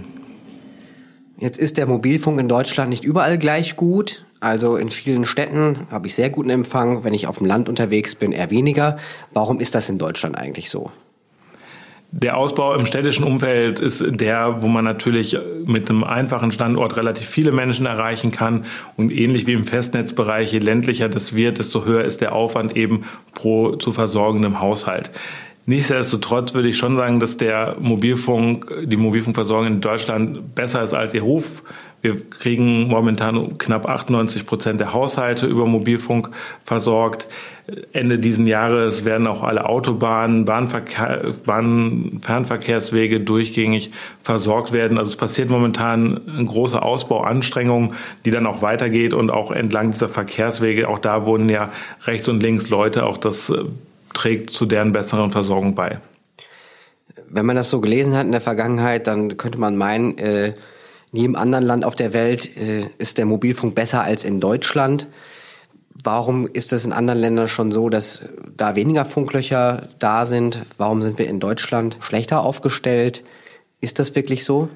Jetzt 1.37 1.59
ist 1.59 1.77
der 1.77 1.85
Mobilfunk 1.85 2.39
in 2.39 2.47
Deutschland 2.47 2.89
nicht 2.89 3.03
überall 3.03 3.37
gleich 3.37 3.75
gut. 3.75 4.25
Also 4.41 4.75
in 4.75 4.89
vielen 4.89 5.23
Städten 5.23 5.87
habe 5.91 6.07
ich 6.07 6.15
sehr 6.15 6.31
guten 6.31 6.49
Empfang, 6.49 7.03
wenn 7.03 7.13
ich 7.13 7.27
auf 7.27 7.37
dem 7.37 7.45
Land 7.45 7.69
unterwegs 7.69 8.15
bin, 8.15 8.31
eher 8.31 8.49
weniger. 8.49 8.97
Warum 9.33 9.59
ist 9.59 9.75
das 9.75 9.87
in 9.87 9.99
Deutschland 9.99 10.35
eigentlich 10.35 10.71
so? 10.71 10.89
Der 12.13 12.35
Ausbau 12.37 12.73
im 12.73 12.87
städtischen 12.87 13.23
Umfeld 13.23 13.79
ist 13.79 14.03
der, 14.05 14.63
wo 14.63 14.67
man 14.67 14.83
natürlich 14.83 15.37
mit 15.65 15.89
einem 15.89 16.03
einfachen 16.03 16.51
Standort 16.51 16.97
relativ 16.97 17.27
viele 17.27 17.51
Menschen 17.51 17.85
erreichen 17.85 18.31
kann. 18.31 18.65
Und 18.97 19.11
ähnlich 19.11 19.45
wie 19.45 19.53
im 19.53 19.65
Festnetzbereich, 19.65 20.51
je 20.51 20.59
ländlicher 20.59 21.07
das 21.07 21.35
wird, 21.35 21.59
desto 21.59 21.85
höher 21.85 22.03
ist 22.03 22.19
der 22.19 22.33
Aufwand 22.33 22.75
eben 22.75 23.03
pro 23.35 23.75
zu 23.75 23.91
versorgendem 23.91 24.59
Haushalt. 24.59 25.11
Nichtsdestotrotz 25.67 26.55
würde 26.55 26.67
ich 26.67 26.77
schon 26.77 26.97
sagen, 26.97 27.19
dass 27.19 27.37
der 27.37 27.77
Mobilfunk, 27.79 28.65
die 28.85 28.97
Mobilfunkversorgung 28.97 29.67
in 29.67 29.81
Deutschland 29.81 30.55
besser 30.55 30.83
ist 30.83 30.93
als 30.93 31.13
ihr 31.13 31.21
Ruf. 31.21 31.61
Wir 32.01 32.19
kriegen 32.29 32.87
momentan 32.87 33.57
knapp 33.59 33.87
98 33.87 34.45
Prozent 34.45 34.79
der 34.79 34.93
Haushalte 34.93 35.45
über 35.45 35.67
Mobilfunk 35.67 36.31
versorgt. 36.65 37.27
Ende 37.93 38.17
diesen 38.17 38.47
Jahres 38.47 39.05
werden 39.05 39.27
auch 39.27 39.43
alle 39.43 39.65
Autobahnen, 39.65 40.45
Bahnverkehr, 40.45 41.33
Bahn, 41.45 42.19
Fernverkehrswege 42.21 43.19
durchgängig 43.19 43.91
versorgt 44.23 44.71
werden. 44.71 44.97
Also 44.97 45.11
es 45.11 45.15
passiert 45.15 45.49
momentan 45.49 46.19
ein 46.27 46.47
großer 46.47 46.83
Ausbau, 46.83 47.21
Anstrengungen, 47.21 47.93
die 48.25 48.31
dann 48.31 48.47
auch 48.47 48.63
weitergeht 48.63 49.13
und 49.13 49.29
auch 49.29 49.51
entlang 49.51 49.91
dieser 49.91 50.09
Verkehrswege, 50.09 50.89
auch 50.89 50.99
da 50.99 51.25
wohnen 51.25 51.49
ja 51.49 51.71
rechts 52.05 52.27
und 52.27 52.41
links 52.41 52.69
Leute, 52.69 53.05
auch 53.05 53.17
das 53.17 53.49
äh, 53.49 53.63
trägt 54.13 54.49
zu 54.49 54.65
deren 54.65 54.91
besseren 54.91 55.31
Versorgung 55.31 55.75
bei. 55.75 55.99
Wenn 57.29 57.45
man 57.45 57.55
das 57.55 57.69
so 57.69 57.79
gelesen 57.79 58.15
hat 58.15 58.25
in 58.25 58.31
der 58.31 58.41
Vergangenheit, 58.41 59.07
dann 59.07 59.37
könnte 59.37 59.59
man 59.59 59.77
meinen, 59.77 60.17
äh, 60.17 60.53
in 61.11 61.19
jedem 61.19 61.35
anderen 61.35 61.65
Land 61.65 61.83
auf 61.83 61.95
der 61.95 62.13
Welt 62.13 62.55
äh, 62.57 62.85
ist 62.97 63.17
der 63.17 63.25
Mobilfunk 63.25 63.75
besser 63.75 64.01
als 64.01 64.23
in 64.23 64.39
Deutschland. 64.39 65.07
Warum 66.03 66.47
ist 66.47 66.71
es 66.73 66.85
in 66.85 66.93
anderen 66.93 67.19
Ländern 67.19 67.47
schon 67.47 67.71
so, 67.71 67.89
dass 67.89 68.25
da 68.55 68.75
weniger 68.75 69.05
Funklöcher 69.05 69.89
da 69.99 70.25
sind? 70.25 70.63
Warum 70.77 71.01
sind 71.01 71.19
wir 71.19 71.27
in 71.27 71.39
Deutschland 71.39 71.97
schlechter 71.99 72.41
aufgestellt? 72.41 73.23
Ist 73.81 73.99
das 73.99 74.15
wirklich 74.15 74.45
so? 74.45 74.69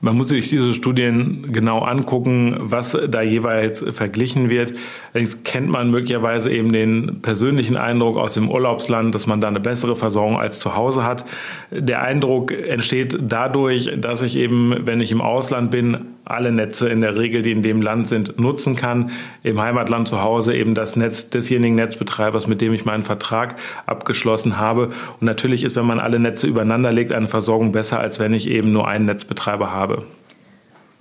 Man 0.00 0.16
muss 0.16 0.28
sich 0.28 0.48
diese 0.50 0.74
Studien 0.74 1.52
genau 1.52 1.80
angucken, 1.80 2.56
was 2.58 2.96
da 3.08 3.22
jeweils 3.22 3.84
verglichen 3.90 4.50
wird. 4.50 4.72
Allerdings 5.12 5.42
kennt 5.44 5.68
man 5.68 5.90
möglicherweise 5.90 6.52
eben 6.52 6.72
den 6.72 7.20
persönlichen 7.22 7.76
Eindruck 7.76 8.16
aus 8.16 8.34
dem 8.34 8.50
Urlaubsland, 8.50 9.14
dass 9.14 9.26
man 9.26 9.40
da 9.40 9.48
eine 9.48 9.60
bessere 9.60 9.96
Versorgung 9.96 10.38
als 10.38 10.60
zu 10.60 10.76
Hause 10.76 11.04
hat. 11.04 11.24
Der 11.70 12.02
Eindruck 12.02 12.52
entsteht 12.52 13.18
dadurch, 13.22 13.90
dass 13.98 14.22
ich 14.22 14.36
eben, 14.36 14.86
wenn 14.86 15.00
ich 15.00 15.10
im 15.10 15.20
Ausland 15.20 15.70
bin, 15.70 15.96
alle 16.24 16.52
Netze 16.52 16.88
in 16.88 17.00
der 17.00 17.18
Regel, 17.18 17.42
die 17.42 17.52
in 17.52 17.62
dem 17.62 17.82
Land 17.82 18.08
sind, 18.08 18.40
nutzen 18.40 18.76
kann. 18.76 19.10
Im 19.42 19.60
Heimatland 19.60 20.08
zu 20.08 20.22
Hause 20.22 20.54
eben 20.54 20.74
das 20.74 20.96
Netz 20.96 21.28
desjenigen 21.30 21.74
Netzbetreibers, 21.74 22.46
mit 22.46 22.60
dem 22.60 22.72
ich 22.72 22.84
meinen 22.84 23.02
Vertrag 23.02 23.56
abgeschlossen 23.86 24.58
habe. 24.58 24.86
Und 24.86 25.22
natürlich 25.22 25.64
ist, 25.64 25.76
wenn 25.76 25.86
man 25.86 26.00
alle 26.00 26.18
Netze 26.18 26.46
übereinander 26.46 26.92
legt, 26.92 27.12
eine 27.12 27.28
Versorgung 27.28 27.72
besser, 27.72 28.00
als 28.00 28.18
wenn 28.18 28.32
ich 28.32 28.48
eben 28.48 28.72
nur 28.72 28.88
einen 28.88 29.04
Netzbetreiber 29.04 29.70
habe. 29.70 30.04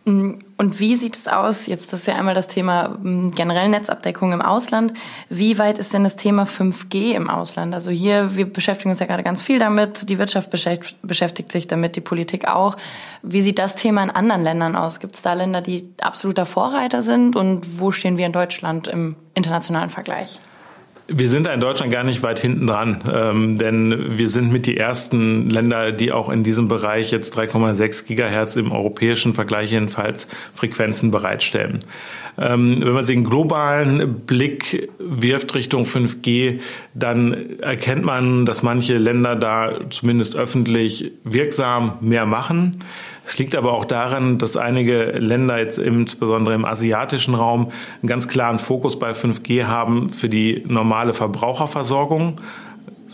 Und 0.06 0.80
wie 0.80 0.96
sieht 0.96 1.16
es 1.16 1.30
aus? 1.30 1.68
Jetzt 1.68 1.94
ist 1.94 2.08
ja 2.08 2.16
einmal 2.16 2.36
das 2.36 2.50
Thema 2.50 2.98
hm, 3.02 3.32
generell 3.32 3.70
Netzabdeckung 3.70 4.34
im 4.34 4.42
Ausland. 4.42 4.94
Wie 5.30 5.58
weit 5.58 5.78
ist 5.78 5.94
denn 5.94 6.04
das 6.04 6.18
Thema 6.18 6.44
5G 6.44 7.14
im 7.14 7.30
Ausland? 7.30 7.74
Also 7.74 7.90
hier, 7.90 8.36
wir 8.36 8.52
beschäftigen 8.52 8.90
uns 8.90 9.00
ja 9.00 9.06
gerade 9.06 9.24
ganz 9.24 9.42
viel 9.42 9.60
damit. 9.60 10.10
Die 10.10 10.20
Wirtschaft 10.20 10.50
beschäftigt 10.50 11.52
sich 11.54 11.68
damit, 11.68 11.96
die 11.96 12.02
Politik 12.02 12.50
auch. 12.50 12.76
Wie 13.22 13.42
sieht 13.42 13.60
das 13.60 13.76
Thema 13.76 14.04
in 14.04 14.10
anderen 14.10 14.44
Ländern 14.44 14.76
aus? 14.76 15.00
Gibt 15.00 15.16
es 15.16 15.22
da 15.22 15.34
Länder, 15.34 15.62
die 15.62 15.88
absoluter 16.02 16.46
Vorreiter 16.46 17.02
sind? 17.02 17.38
Und 17.38 17.80
wo 17.80 17.92
stehen 17.92 18.18
wir 18.18 18.26
in 18.26 18.34
Deutschland 18.34 18.90
im 18.90 19.16
internationalen 19.36 19.90
Vergleich? 19.90 20.42
Wir 21.08 21.30
sind 21.30 21.48
in 21.48 21.60
Deutschland 21.60 21.92
gar 21.92 22.06
nicht 22.06 22.24
weit 22.24 22.40
hinten 22.40 22.66
dran, 22.66 23.00
ähm, 23.12 23.58
denn 23.58 24.18
wir 24.18 24.30
sind 24.30 24.54
mit 24.54 24.66
die 24.66 24.78
ersten 24.78 25.50
Länder, 25.50 25.92
die 25.92 26.14
auch 26.14 26.30
in 26.30 26.44
diesem 26.44 26.70
Bereich 26.70 27.12
jetzt 27.12 27.38
3,6 27.38 28.06
Gigahertz 28.06 28.56
im 28.56 28.72
europäischen 28.72 29.34
Vergleich 29.34 29.72
jedenfalls 29.72 30.28
Frequenzen 30.54 31.12
bereitstellen. 31.12 31.80
Ähm, 32.38 32.78
wenn 32.80 32.94
man 32.94 33.06
den 33.06 33.26
globalen 33.26 34.22
Blick 34.22 34.90
wirft 34.98 35.54
Richtung 35.56 35.86
5G, 35.86 36.62
dann 36.94 37.60
erkennt 37.60 38.06
man, 38.06 38.46
dass 38.46 38.64
manche 38.64 38.98
Länder 38.98 39.36
da 39.36 39.82
zumindest 39.90 40.38
öffentlich 40.38 41.12
wirksam 41.26 41.98
mehr 42.00 42.26
machen. 42.26 42.78
Es 43.25 43.39
liegt 43.39 43.56
aber 43.56 43.74
auch 43.74 43.86
daran, 43.86 44.38
dass 44.38 44.58
einige 44.58 45.12
Länder 45.12 45.58
jetzt 45.58 45.77
insbesondere 45.77 46.56
im 46.56 46.65
asiatischen 46.65 47.36
Raum 47.36 47.72
einen 48.01 48.10
ganz 48.10 48.27
klaren 48.27 48.60
Fokus 48.60 49.00
bei 49.00 49.12
5G 49.12 49.65
haben 49.65 50.10
für 50.10 50.30
die 50.30 50.63
normale 50.68 51.13
Verbraucherversorgung 51.13 52.39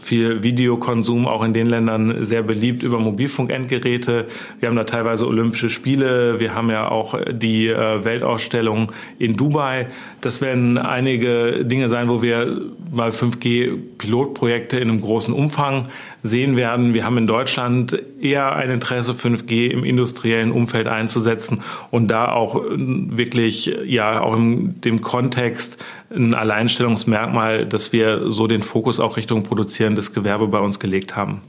viel 0.01 0.43
Videokonsum 0.43 1.27
auch 1.27 1.43
in 1.43 1.53
den 1.53 1.67
Ländern 1.67 2.25
sehr 2.25 2.41
beliebt 2.41 2.83
über 2.83 2.99
Mobilfunkendgeräte. 2.99 4.25
Wir 4.59 4.69
haben 4.69 4.75
da 4.75 4.83
teilweise 4.83 5.27
Olympische 5.27 5.69
Spiele. 5.69 6.39
Wir 6.39 6.55
haben 6.55 6.69
ja 6.69 6.89
auch 6.89 7.15
die 7.31 7.67
äh, 7.67 8.03
Weltausstellung 8.03 8.91
in 9.17 9.35
Dubai. 9.35 9.87
Das 10.21 10.41
werden 10.41 10.77
einige 10.77 11.65
Dinge 11.65 11.89
sein, 11.89 12.09
wo 12.09 12.21
wir 12.21 12.61
mal 12.91 13.09
5G-Pilotprojekte 13.11 14.79
in 14.79 14.89
einem 14.89 15.01
großen 15.01 15.33
Umfang 15.33 15.89
sehen 16.23 16.55
werden. 16.55 16.93
Wir 16.93 17.05
haben 17.05 17.17
in 17.17 17.27
Deutschland 17.27 18.01
eher 18.21 18.55
ein 18.55 18.69
Interesse, 18.69 19.11
5G 19.11 19.69
im 19.69 19.83
industriellen 19.83 20.51
Umfeld 20.51 20.87
einzusetzen 20.87 21.61
und 21.91 22.07
da 22.07 22.31
auch 22.31 22.61
wirklich, 22.65 23.73
ja, 23.85 24.21
auch 24.21 24.35
in 24.35 24.81
dem 24.81 25.01
Kontext 25.01 25.77
ein 26.13 26.33
Alleinstellungsmerkmal, 26.33 27.65
dass 27.65 27.93
wir 27.93 28.31
so 28.31 28.47
den 28.47 28.63
Fokus 28.63 28.99
auch 28.99 29.17
Richtung 29.17 29.43
produzierendes 29.43 30.13
Gewerbe 30.13 30.47
bei 30.47 30.59
uns 30.59 30.79
gelegt 30.79 31.15
haben. 31.15 31.41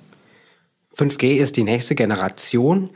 5G 0.97 1.35
ist 1.35 1.57
die 1.57 1.65
nächste 1.65 1.95
Generation. 1.95 2.91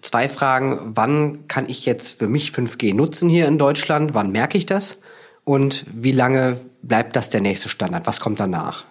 Zwei 0.00 0.28
Fragen. 0.28 0.92
Wann 0.94 1.46
kann 1.48 1.68
ich 1.68 1.86
jetzt 1.86 2.18
für 2.18 2.28
mich 2.28 2.50
5G 2.50 2.94
nutzen 2.94 3.28
hier 3.28 3.46
in 3.46 3.58
Deutschland? 3.58 4.14
Wann 4.14 4.32
merke 4.32 4.58
ich 4.58 4.66
das? 4.66 4.98
Und 5.44 5.84
wie 5.92 6.12
lange 6.12 6.58
bleibt 6.82 7.16
das 7.16 7.30
der 7.30 7.40
nächste 7.40 7.68
Standard? 7.68 8.06
Was 8.06 8.20
kommt 8.20 8.40
danach? 8.40 8.84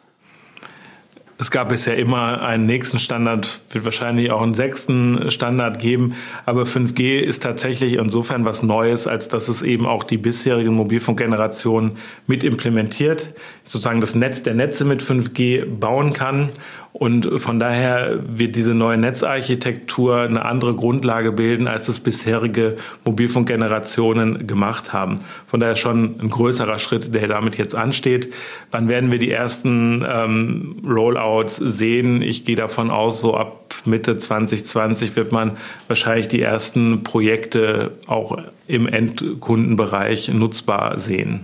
Es 1.40 1.50
gab 1.50 1.70
bisher 1.70 1.98
immer 1.98 2.44
einen 2.44 2.68
nächsten 2.68 3.00
Standard, 3.00 3.62
wird 3.72 3.86
wahrscheinlich 3.86 4.32
auch 4.32 4.42
einen 4.42 4.54
sechsten 4.54 5.32
Standard 5.32 5.80
geben. 5.80 6.14
Aber 6.46 6.64
5G 6.64 7.20
ist 7.20 7.42
tatsächlich 7.42 7.94
insofern 7.94 8.46
was 8.46 8.62
Neues, 8.62 9.08
als 9.08 9.30
dass 9.30 9.48
es 9.48 9.64
eben 9.64 9.88
auch 9.88 10.04
die 10.04 10.18
bisherigen 10.18 10.76
Mobilfunkgenerationen 10.76 11.94
mit 12.28 12.44
implementiert, 12.44 13.34
sozusagen 13.64 14.00
das 14.00 14.14
Netz 14.14 14.44
der 14.44 14.54
Netze 14.54 14.86
mit 14.86 15.02
5G 15.02 15.66
bauen 15.66 16.14
kann 16.14 16.52
und 16.94 17.42
von 17.42 17.60
daher 17.60 18.20
wird 18.24 18.56
diese 18.56 18.76
neue 18.76 18.98
Netzarchitektur 18.98 20.20
eine 20.20 20.46
andere 20.46 20.76
Grundlage 20.76 21.32
bilden, 21.32 21.68
als 21.68 21.88
es 21.88 22.00
bisherige 22.00 22.78
Mobilfunkgenerationen 23.04 24.46
gemacht 24.46 24.94
haben. 24.94 25.20
Von 25.48 25.60
daher 25.60 25.76
schon 25.76 26.20
ein 26.22 26.30
größerer 26.30 26.78
Schritt, 26.78 27.12
der 27.16 27.28
damit 27.28 27.58
jetzt 27.58 27.74
ansteht. 27.74 28.32
Wann 28.70 28.88
werden 28.90 29.10
wir 29.10 29.18
die 29.18 29.32
ersten 29.32 30.06
ähm, 30.08 30.76
Rollouts 30.88 31.56
sehen? 31.56 32.22
Ich 32.22 32.46
gehe 32.46 32.56
davon 32.56 32.92
aus, 32.92 33.22
so 33.22 33.36
ab 33.36 33.74
Mitte 33.86 34.20
2020 34.20 35.16
wird 35.16 35.32
man 35.32 35.58
wahrscheinlich 35.88 36.28
die 36.28 36.42
ersten 36.42 37.04
Projekte 37.04 37.92
auch 38.06 38.38
im 38.68 38.88
Endkundenbereich 38.88 40.30
nutzbar 40.30 41.00
sehen. 41.00 41.44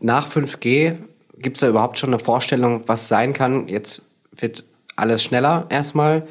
Nach 0.00 0.26
5G 0.26 0.94
gibt 1.38 1.58
es 1.58 1.60
da 1.60 1.68
überhaupt 1.68 1.98
schon 1.98 2.10
eine 2.10 2.18
Vorstellung, 2.18 2.84
was 2.86 3.08
sein 3.08 3.34
kann? 3.34 3.68
Jetzt 3.68 4.02
wird 4.38 4.64
alles 4.96 5.22
schneller 5.22 5.66
erstmal. 5.68 6.26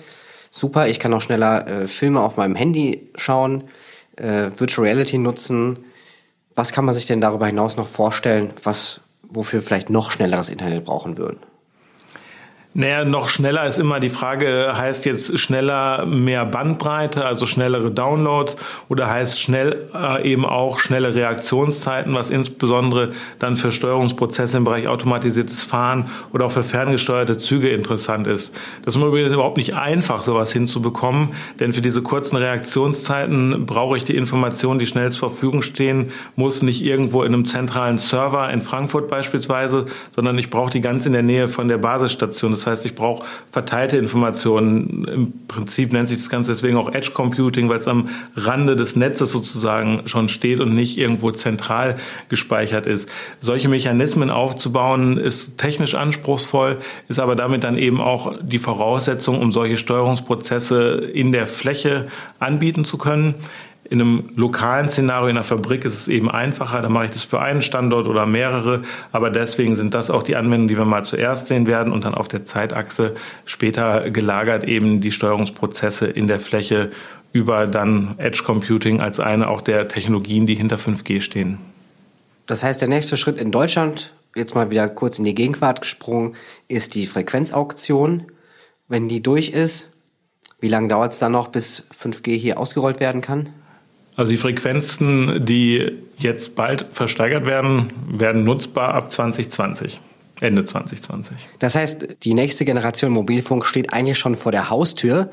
Super, 0.51 0.88
ich 0.88 1.00
kann 1.00 1.13
auch 1.13 1.21
schneller 1.21 1.67
äh, 1.67 1.88
Filme 1.88 2.21
auf 2.21 2.38
meinem 2.38 2.55
Handy 2.55 3.09
schauen, 3.15 3.65
äh, 4.15 4.50
Virtual 4.55 4.88
Reality 4.88 5.17
nutzen. 5.17 5.79
Was 6.55 6.71
kann 6.71 6.85
man 6.85 6.95
sich 6.95 7.05
denn 7.05 7.21
darüber 7.21 7.47
hinaus 7.47 7.75
noch 7.77 7.88
vorstellen, 7.88 8.53
was 8.63 9.01
wofür 9.27 9.62
vielleicht 9.62 9.89
noch 9.89 10.12
schnelleres 10.12 10.50
Internet 10.50 10.85
brauchen 10.85 11.17
würden? 11.17 11.39
Naja, 12.77 13.05
noch 13.05 13.29
schneller 13.29 13.65
ist 13.65 13.79
immer 13.79 14.01
die 14.01 14.10
Frage, 14.10 14.74
heißt 14.75 15.05
jetzt 15.05 15.39
schneller 15.39 16.05
mehr 16.05 16.46
Bandbreite, 16.46 17.24
also 17.24 17.46
schnellere 17.46 17.89
Downloads 17.89 18.58
oder 18.89 19.10
heißt 19.10 19.39
schnell 19.39 19.88
äh, 19.94 20.29
eben 20.29 20.46
auch 20.46 20.79
schnelle 20.79 21.15
Reaktionszeiten, 21.15 22.13
was 22.13 22.29
insbesondere 22.29 23.12
dann 23.39 23.55
für 23.55 23.72
Steuerungsprozesse 23.72 24.58
im 24.58 24.65
Bereich 24.65 24.89
automatisiertes 24.89 25.63
Fahren 25.63 26.10
oder 26.34 26.48
auch 26.48 26.51
für 26.51 26.63
ferngesteuerte 26.63 27.38
Züge 27.38 27.70
interessant 27.70 28.27
ist. 28.27 28.53
Das 28.84 28.98
ist 28.98 29.01
übrigens 29.01 29.34
überhaupt 29.34 29.55
nicht 29.55 29.75
einfach, 29.75 30.22
sowas 30.22 30.51
hinzubekommen, 30.51 31.29
denn 31.62 31.72
für 31.72 31.82
diese 31.82 32.01
kurzen 32.01 32.36
Reaktionszeiten 32.36 33.65
brauche 33.65 33.96
ich 33.96 34.03
die 34.03 34.17
Informationen, 34.17 34.79
die 34.79 34.88
schnell 34.88 35.13
zur 35.13 35.29
Verfügung 35.29 35.62
stehen, 35.62 36.12
muss 36.36 36.62
nicht 36.62 36.84
irgendwo 36.84 37.24
in 37.24 37.34
einem 37.34 37.46
zentralen 37.46 38.00
Server 38.00 38.50
in 38.50 38.60
Frankfurt 38.60 39.08
beispielsweise, 39.08 39.86
sondern 40.13 40.38
ich 40.38 40.50
brauche 40.50 40.72
die 40.72 40.82
ganz 40.82 41.05
in 41.05 41.13
der 41.13 41.24
Nähe 41.24 41.48
von 41.48 41.70
der 41.70 41.77
Basisstation. 41.77 42.51
Das 42.51 42.64
Das 42.65 42.79
heißt, 42.79 42.86
ich 42.88 42.95
brauche 42.95 43.25
verteilte 43.51 43.98
Informationen. 43.98 45.05
Im 45.05 45.48
Prinzip 45.48 45.93
nennt 45.93 46.10
sich 46.10 46.17
das 46.17 46.29
Ganze 46.29 46.51
deswegen 46.51 46.77
auch 46.77 46.91
Edge 46.91 47.12
Computing, 47.13 47.69
weil 47.69 47.77
es 47.77 47.88
am 47.88 48.10
Rande 48.36 48.75
des 48.75 48.95
Netzes 48.95 49.31
sozusagen 49.31 50.01
schon 50.07 50.29
steht 50.29 50.60
und 50.60 50.74
nicht 50.74 50.98
irgendwo 50.98 51.31
zentral 51.31 51.95
gespeichert 52.27 52.88
ist. 52.88 53.07
Solche 53.39 53.69
Mechanismen 53.69 54.31
aufzubauen 54.31 55.17
ist 55.17 55.60
technisch 55.60 55.93
anspruchsvoll, 55.93 56.77
ist 57.07 57.19
aber 57.19 57.36
damit 57.36 57.63
dann 57.63 57.77
eben 57.77 58.01
auch 58.01 58.34
die 58.41 58.60
Voraussetzung, 58.60 59.39
um 59.39 59.51
solche 59.51 59.77
Steuerungsprozesse 59.77 60.95
in 61.13 61.31
der 61.31 61.45
Fläche 61.45 62.07
anbieten 62.39 62.84
zu 62.84 62.98
können. 62.98 63.36
In 63.87 64.01
einem 64.01 64.29
lokalen 64.35 64.89
Szenario 64.89 65.27
in 65.27 65.35
der 65.35 65.43
Fabrik 65.43 65.85
ist 65.85 65.93
es 65.93 66.07
eben 66.07 66.29
einfacher. 66.29 66.81
Da 66.81 66.89
mache 66.89 67.05
ich 67.05 67.11
das 67.11 67.25
für 67.25 67.39
einen 67.39 67.61
Standort 67.61 68.07
oder 68.07 68.25
mehrere. 68.25 68.81
Aber 69.11 69.29
deswegen 69.29 69.75
sind 69.75 69.93
das 69.93 70.09
auch 70.09 70.23
die 70.23 70.35
Anwendungen, 70.35 70.67
die 70.67 70.77
wir 70.77 70.85
mal 70.85 71.05
zuerst 71.05 71.47
sehen 71.47 71.67
werden 71.67 71.93
und 71.93 72.03
dann 72.03 72.15
auf 72.15 72.27
der 72.27 72.45
Zeitachse 72.45 73.13
später 73.45 74.09
gelagert 74.09 74.63
eben 74.63 75.01
die 75.01 75.11
Steuerungsprozesse 75.11 76.07
in 76.07 76.27
der 76.27 76.39
Fläche 76.39 76.89
über 77.31 77.67
dann 77.67 78.15
Edge 78.17 78.41
Computing 78.43 79.01
als 79.01 79.19
eine 79.19 79.49
auch 79.49 79.61
der 79.61 79.87
Technologien, 79.87 80.47
die 80.47 80.55
hinter 80.55 80.77
5G 80.77 81.21
stehen. 81.21 81.59
Das 82.47 82.63
heißt, 82.63 82.81
der 82.81 82.87
nächste 82.87 83.17
Schritt 83.17 83.37
in 83.37 83.51
Deutschland, 83.51 84.13
jetzt 84.35 84.55
mal 84.55 84.71
wieder 84.71 84.87
kurz 84.87 85.19
in 85.19 85.25
die 85.25 85.35
Gegenwart 85.35 85.81
gesprungen, 85.81 86.35
ist 86.67 86.95
die 86.95 87.05
Frequenzauktion. 87.05 88.23
Wenn 88.87 89.09
die 89.09 89.21
durch 89.21 89.49
ist, 89.49 89.91
wie 90.59 90.69
lange 90.69 90.87
dauert 90.87 91.11
es 91.11 91.19
dann 91.19 91.33
noch, 91.33 91.49
bis 91.49 91.87
5G 91.93 92.37
hier 92.37 92.57
ausgerollt 92.57 92.99
werden 92.99 93.21
kann? 93.21 93.49
Also 94.15 94.31
die 94.31 94.38
Frequenzen, 94.38 95.45
die 95.45 95.91
jetzt 96.17 96.55
bald 96.55 96.86
versteigert 96.91 97.45
werden, 97.45 97.91
werden 98.07 98.43
nutzbar 98.43 98.93
ab 98.93 99.12
2020. 99.12 100.00
Ende 100.41 100.65
2020. 100.65 101.38
Das 101.60 101.75
heißt, 101.75 102.07
die 102.24 102.34
nächste 102.34 102.65
Generation 102.65 103.12
Mobilfunk 103.12 103.65
steht 103.65 103.93
eigentlich 103.93 104.17
schon 104.17 104.36
vor 104.36 104.51
der 104.51 104.69
Haustür. 104.69 105.29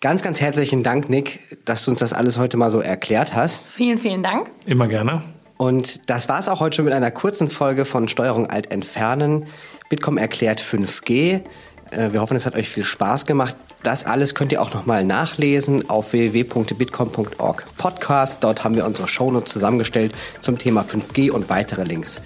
Ganz, 0.00 0.22
ganz 0.22 0.40
herzlichen 0.40 0.82
Dank, 0.82 1.08
Nick, 1.08 1.40
dass 1.64 1.84
du 1.84 1.92
uns 1.92 2.00
das 2.00 2.12
alles 2.12 2.38
heute 2.38 2.56
mal 2.56 2.70
so 2.70 2.80
erklärt 2.80 3.34
hast. 3.34 3.66
Vielen, 3.66 3.98
vielen 3.98 4.22
Dank. 4.22 4.50
Immer 4.66 4.88
gerne. 4.88 5.22
Und 5.56 6.10
das 6.10 6.28
war 6.28 6.38
es 6.38 6.48
auch 6.48 6.60
heute 6.60 6.76
schon 6.76 6.84
mit 6.84 6.92
einer 6.92 7.10
kurzen 7.10 7.48
Folge 7.48 7.84
von 7.84 8.08
Steuerung 8.08 8.46
Alt 8.46 8.72
Entfernen. 8.72 9.46
Bitkom 9.88 10.18
erklärt 10.18 10.60
5G. 10.60 11.42
Äh, 11.90 12.12
wir 12.12 12.20
hoffen, 12.20 12.36
es 12.36 12.46
hat 12.46 12.54
euch 12.54 12.68
viel 12.68 12.84
Spaß 12.84 13.26
gemacht. 13.26 13.56
Das 13.82 14.04
alles 14.04 14.34
könnt 14.34 14.52
ihr 14.52 14.60
auch 14.60 14.74
nochmal 14.74 15.04
nachlesen 15.04 15.88
auf 15.88 16.12
www.bitcom.org 16.12 17.64
Podcast. 17.76 18.42
Dort 18.42 18.64
haben 18.64 18.74
wir 18.74 18.84
unsere 18.84 19.06
Shownotes 19.06 19.52
zusammengestellt 19.52 20.12
zum 20.40 20.58
Thema 20.58 20.82
5G 20.82 21.30
und 21.30 21.48
weitere 21.50 21.84
Links. 21.84 22.20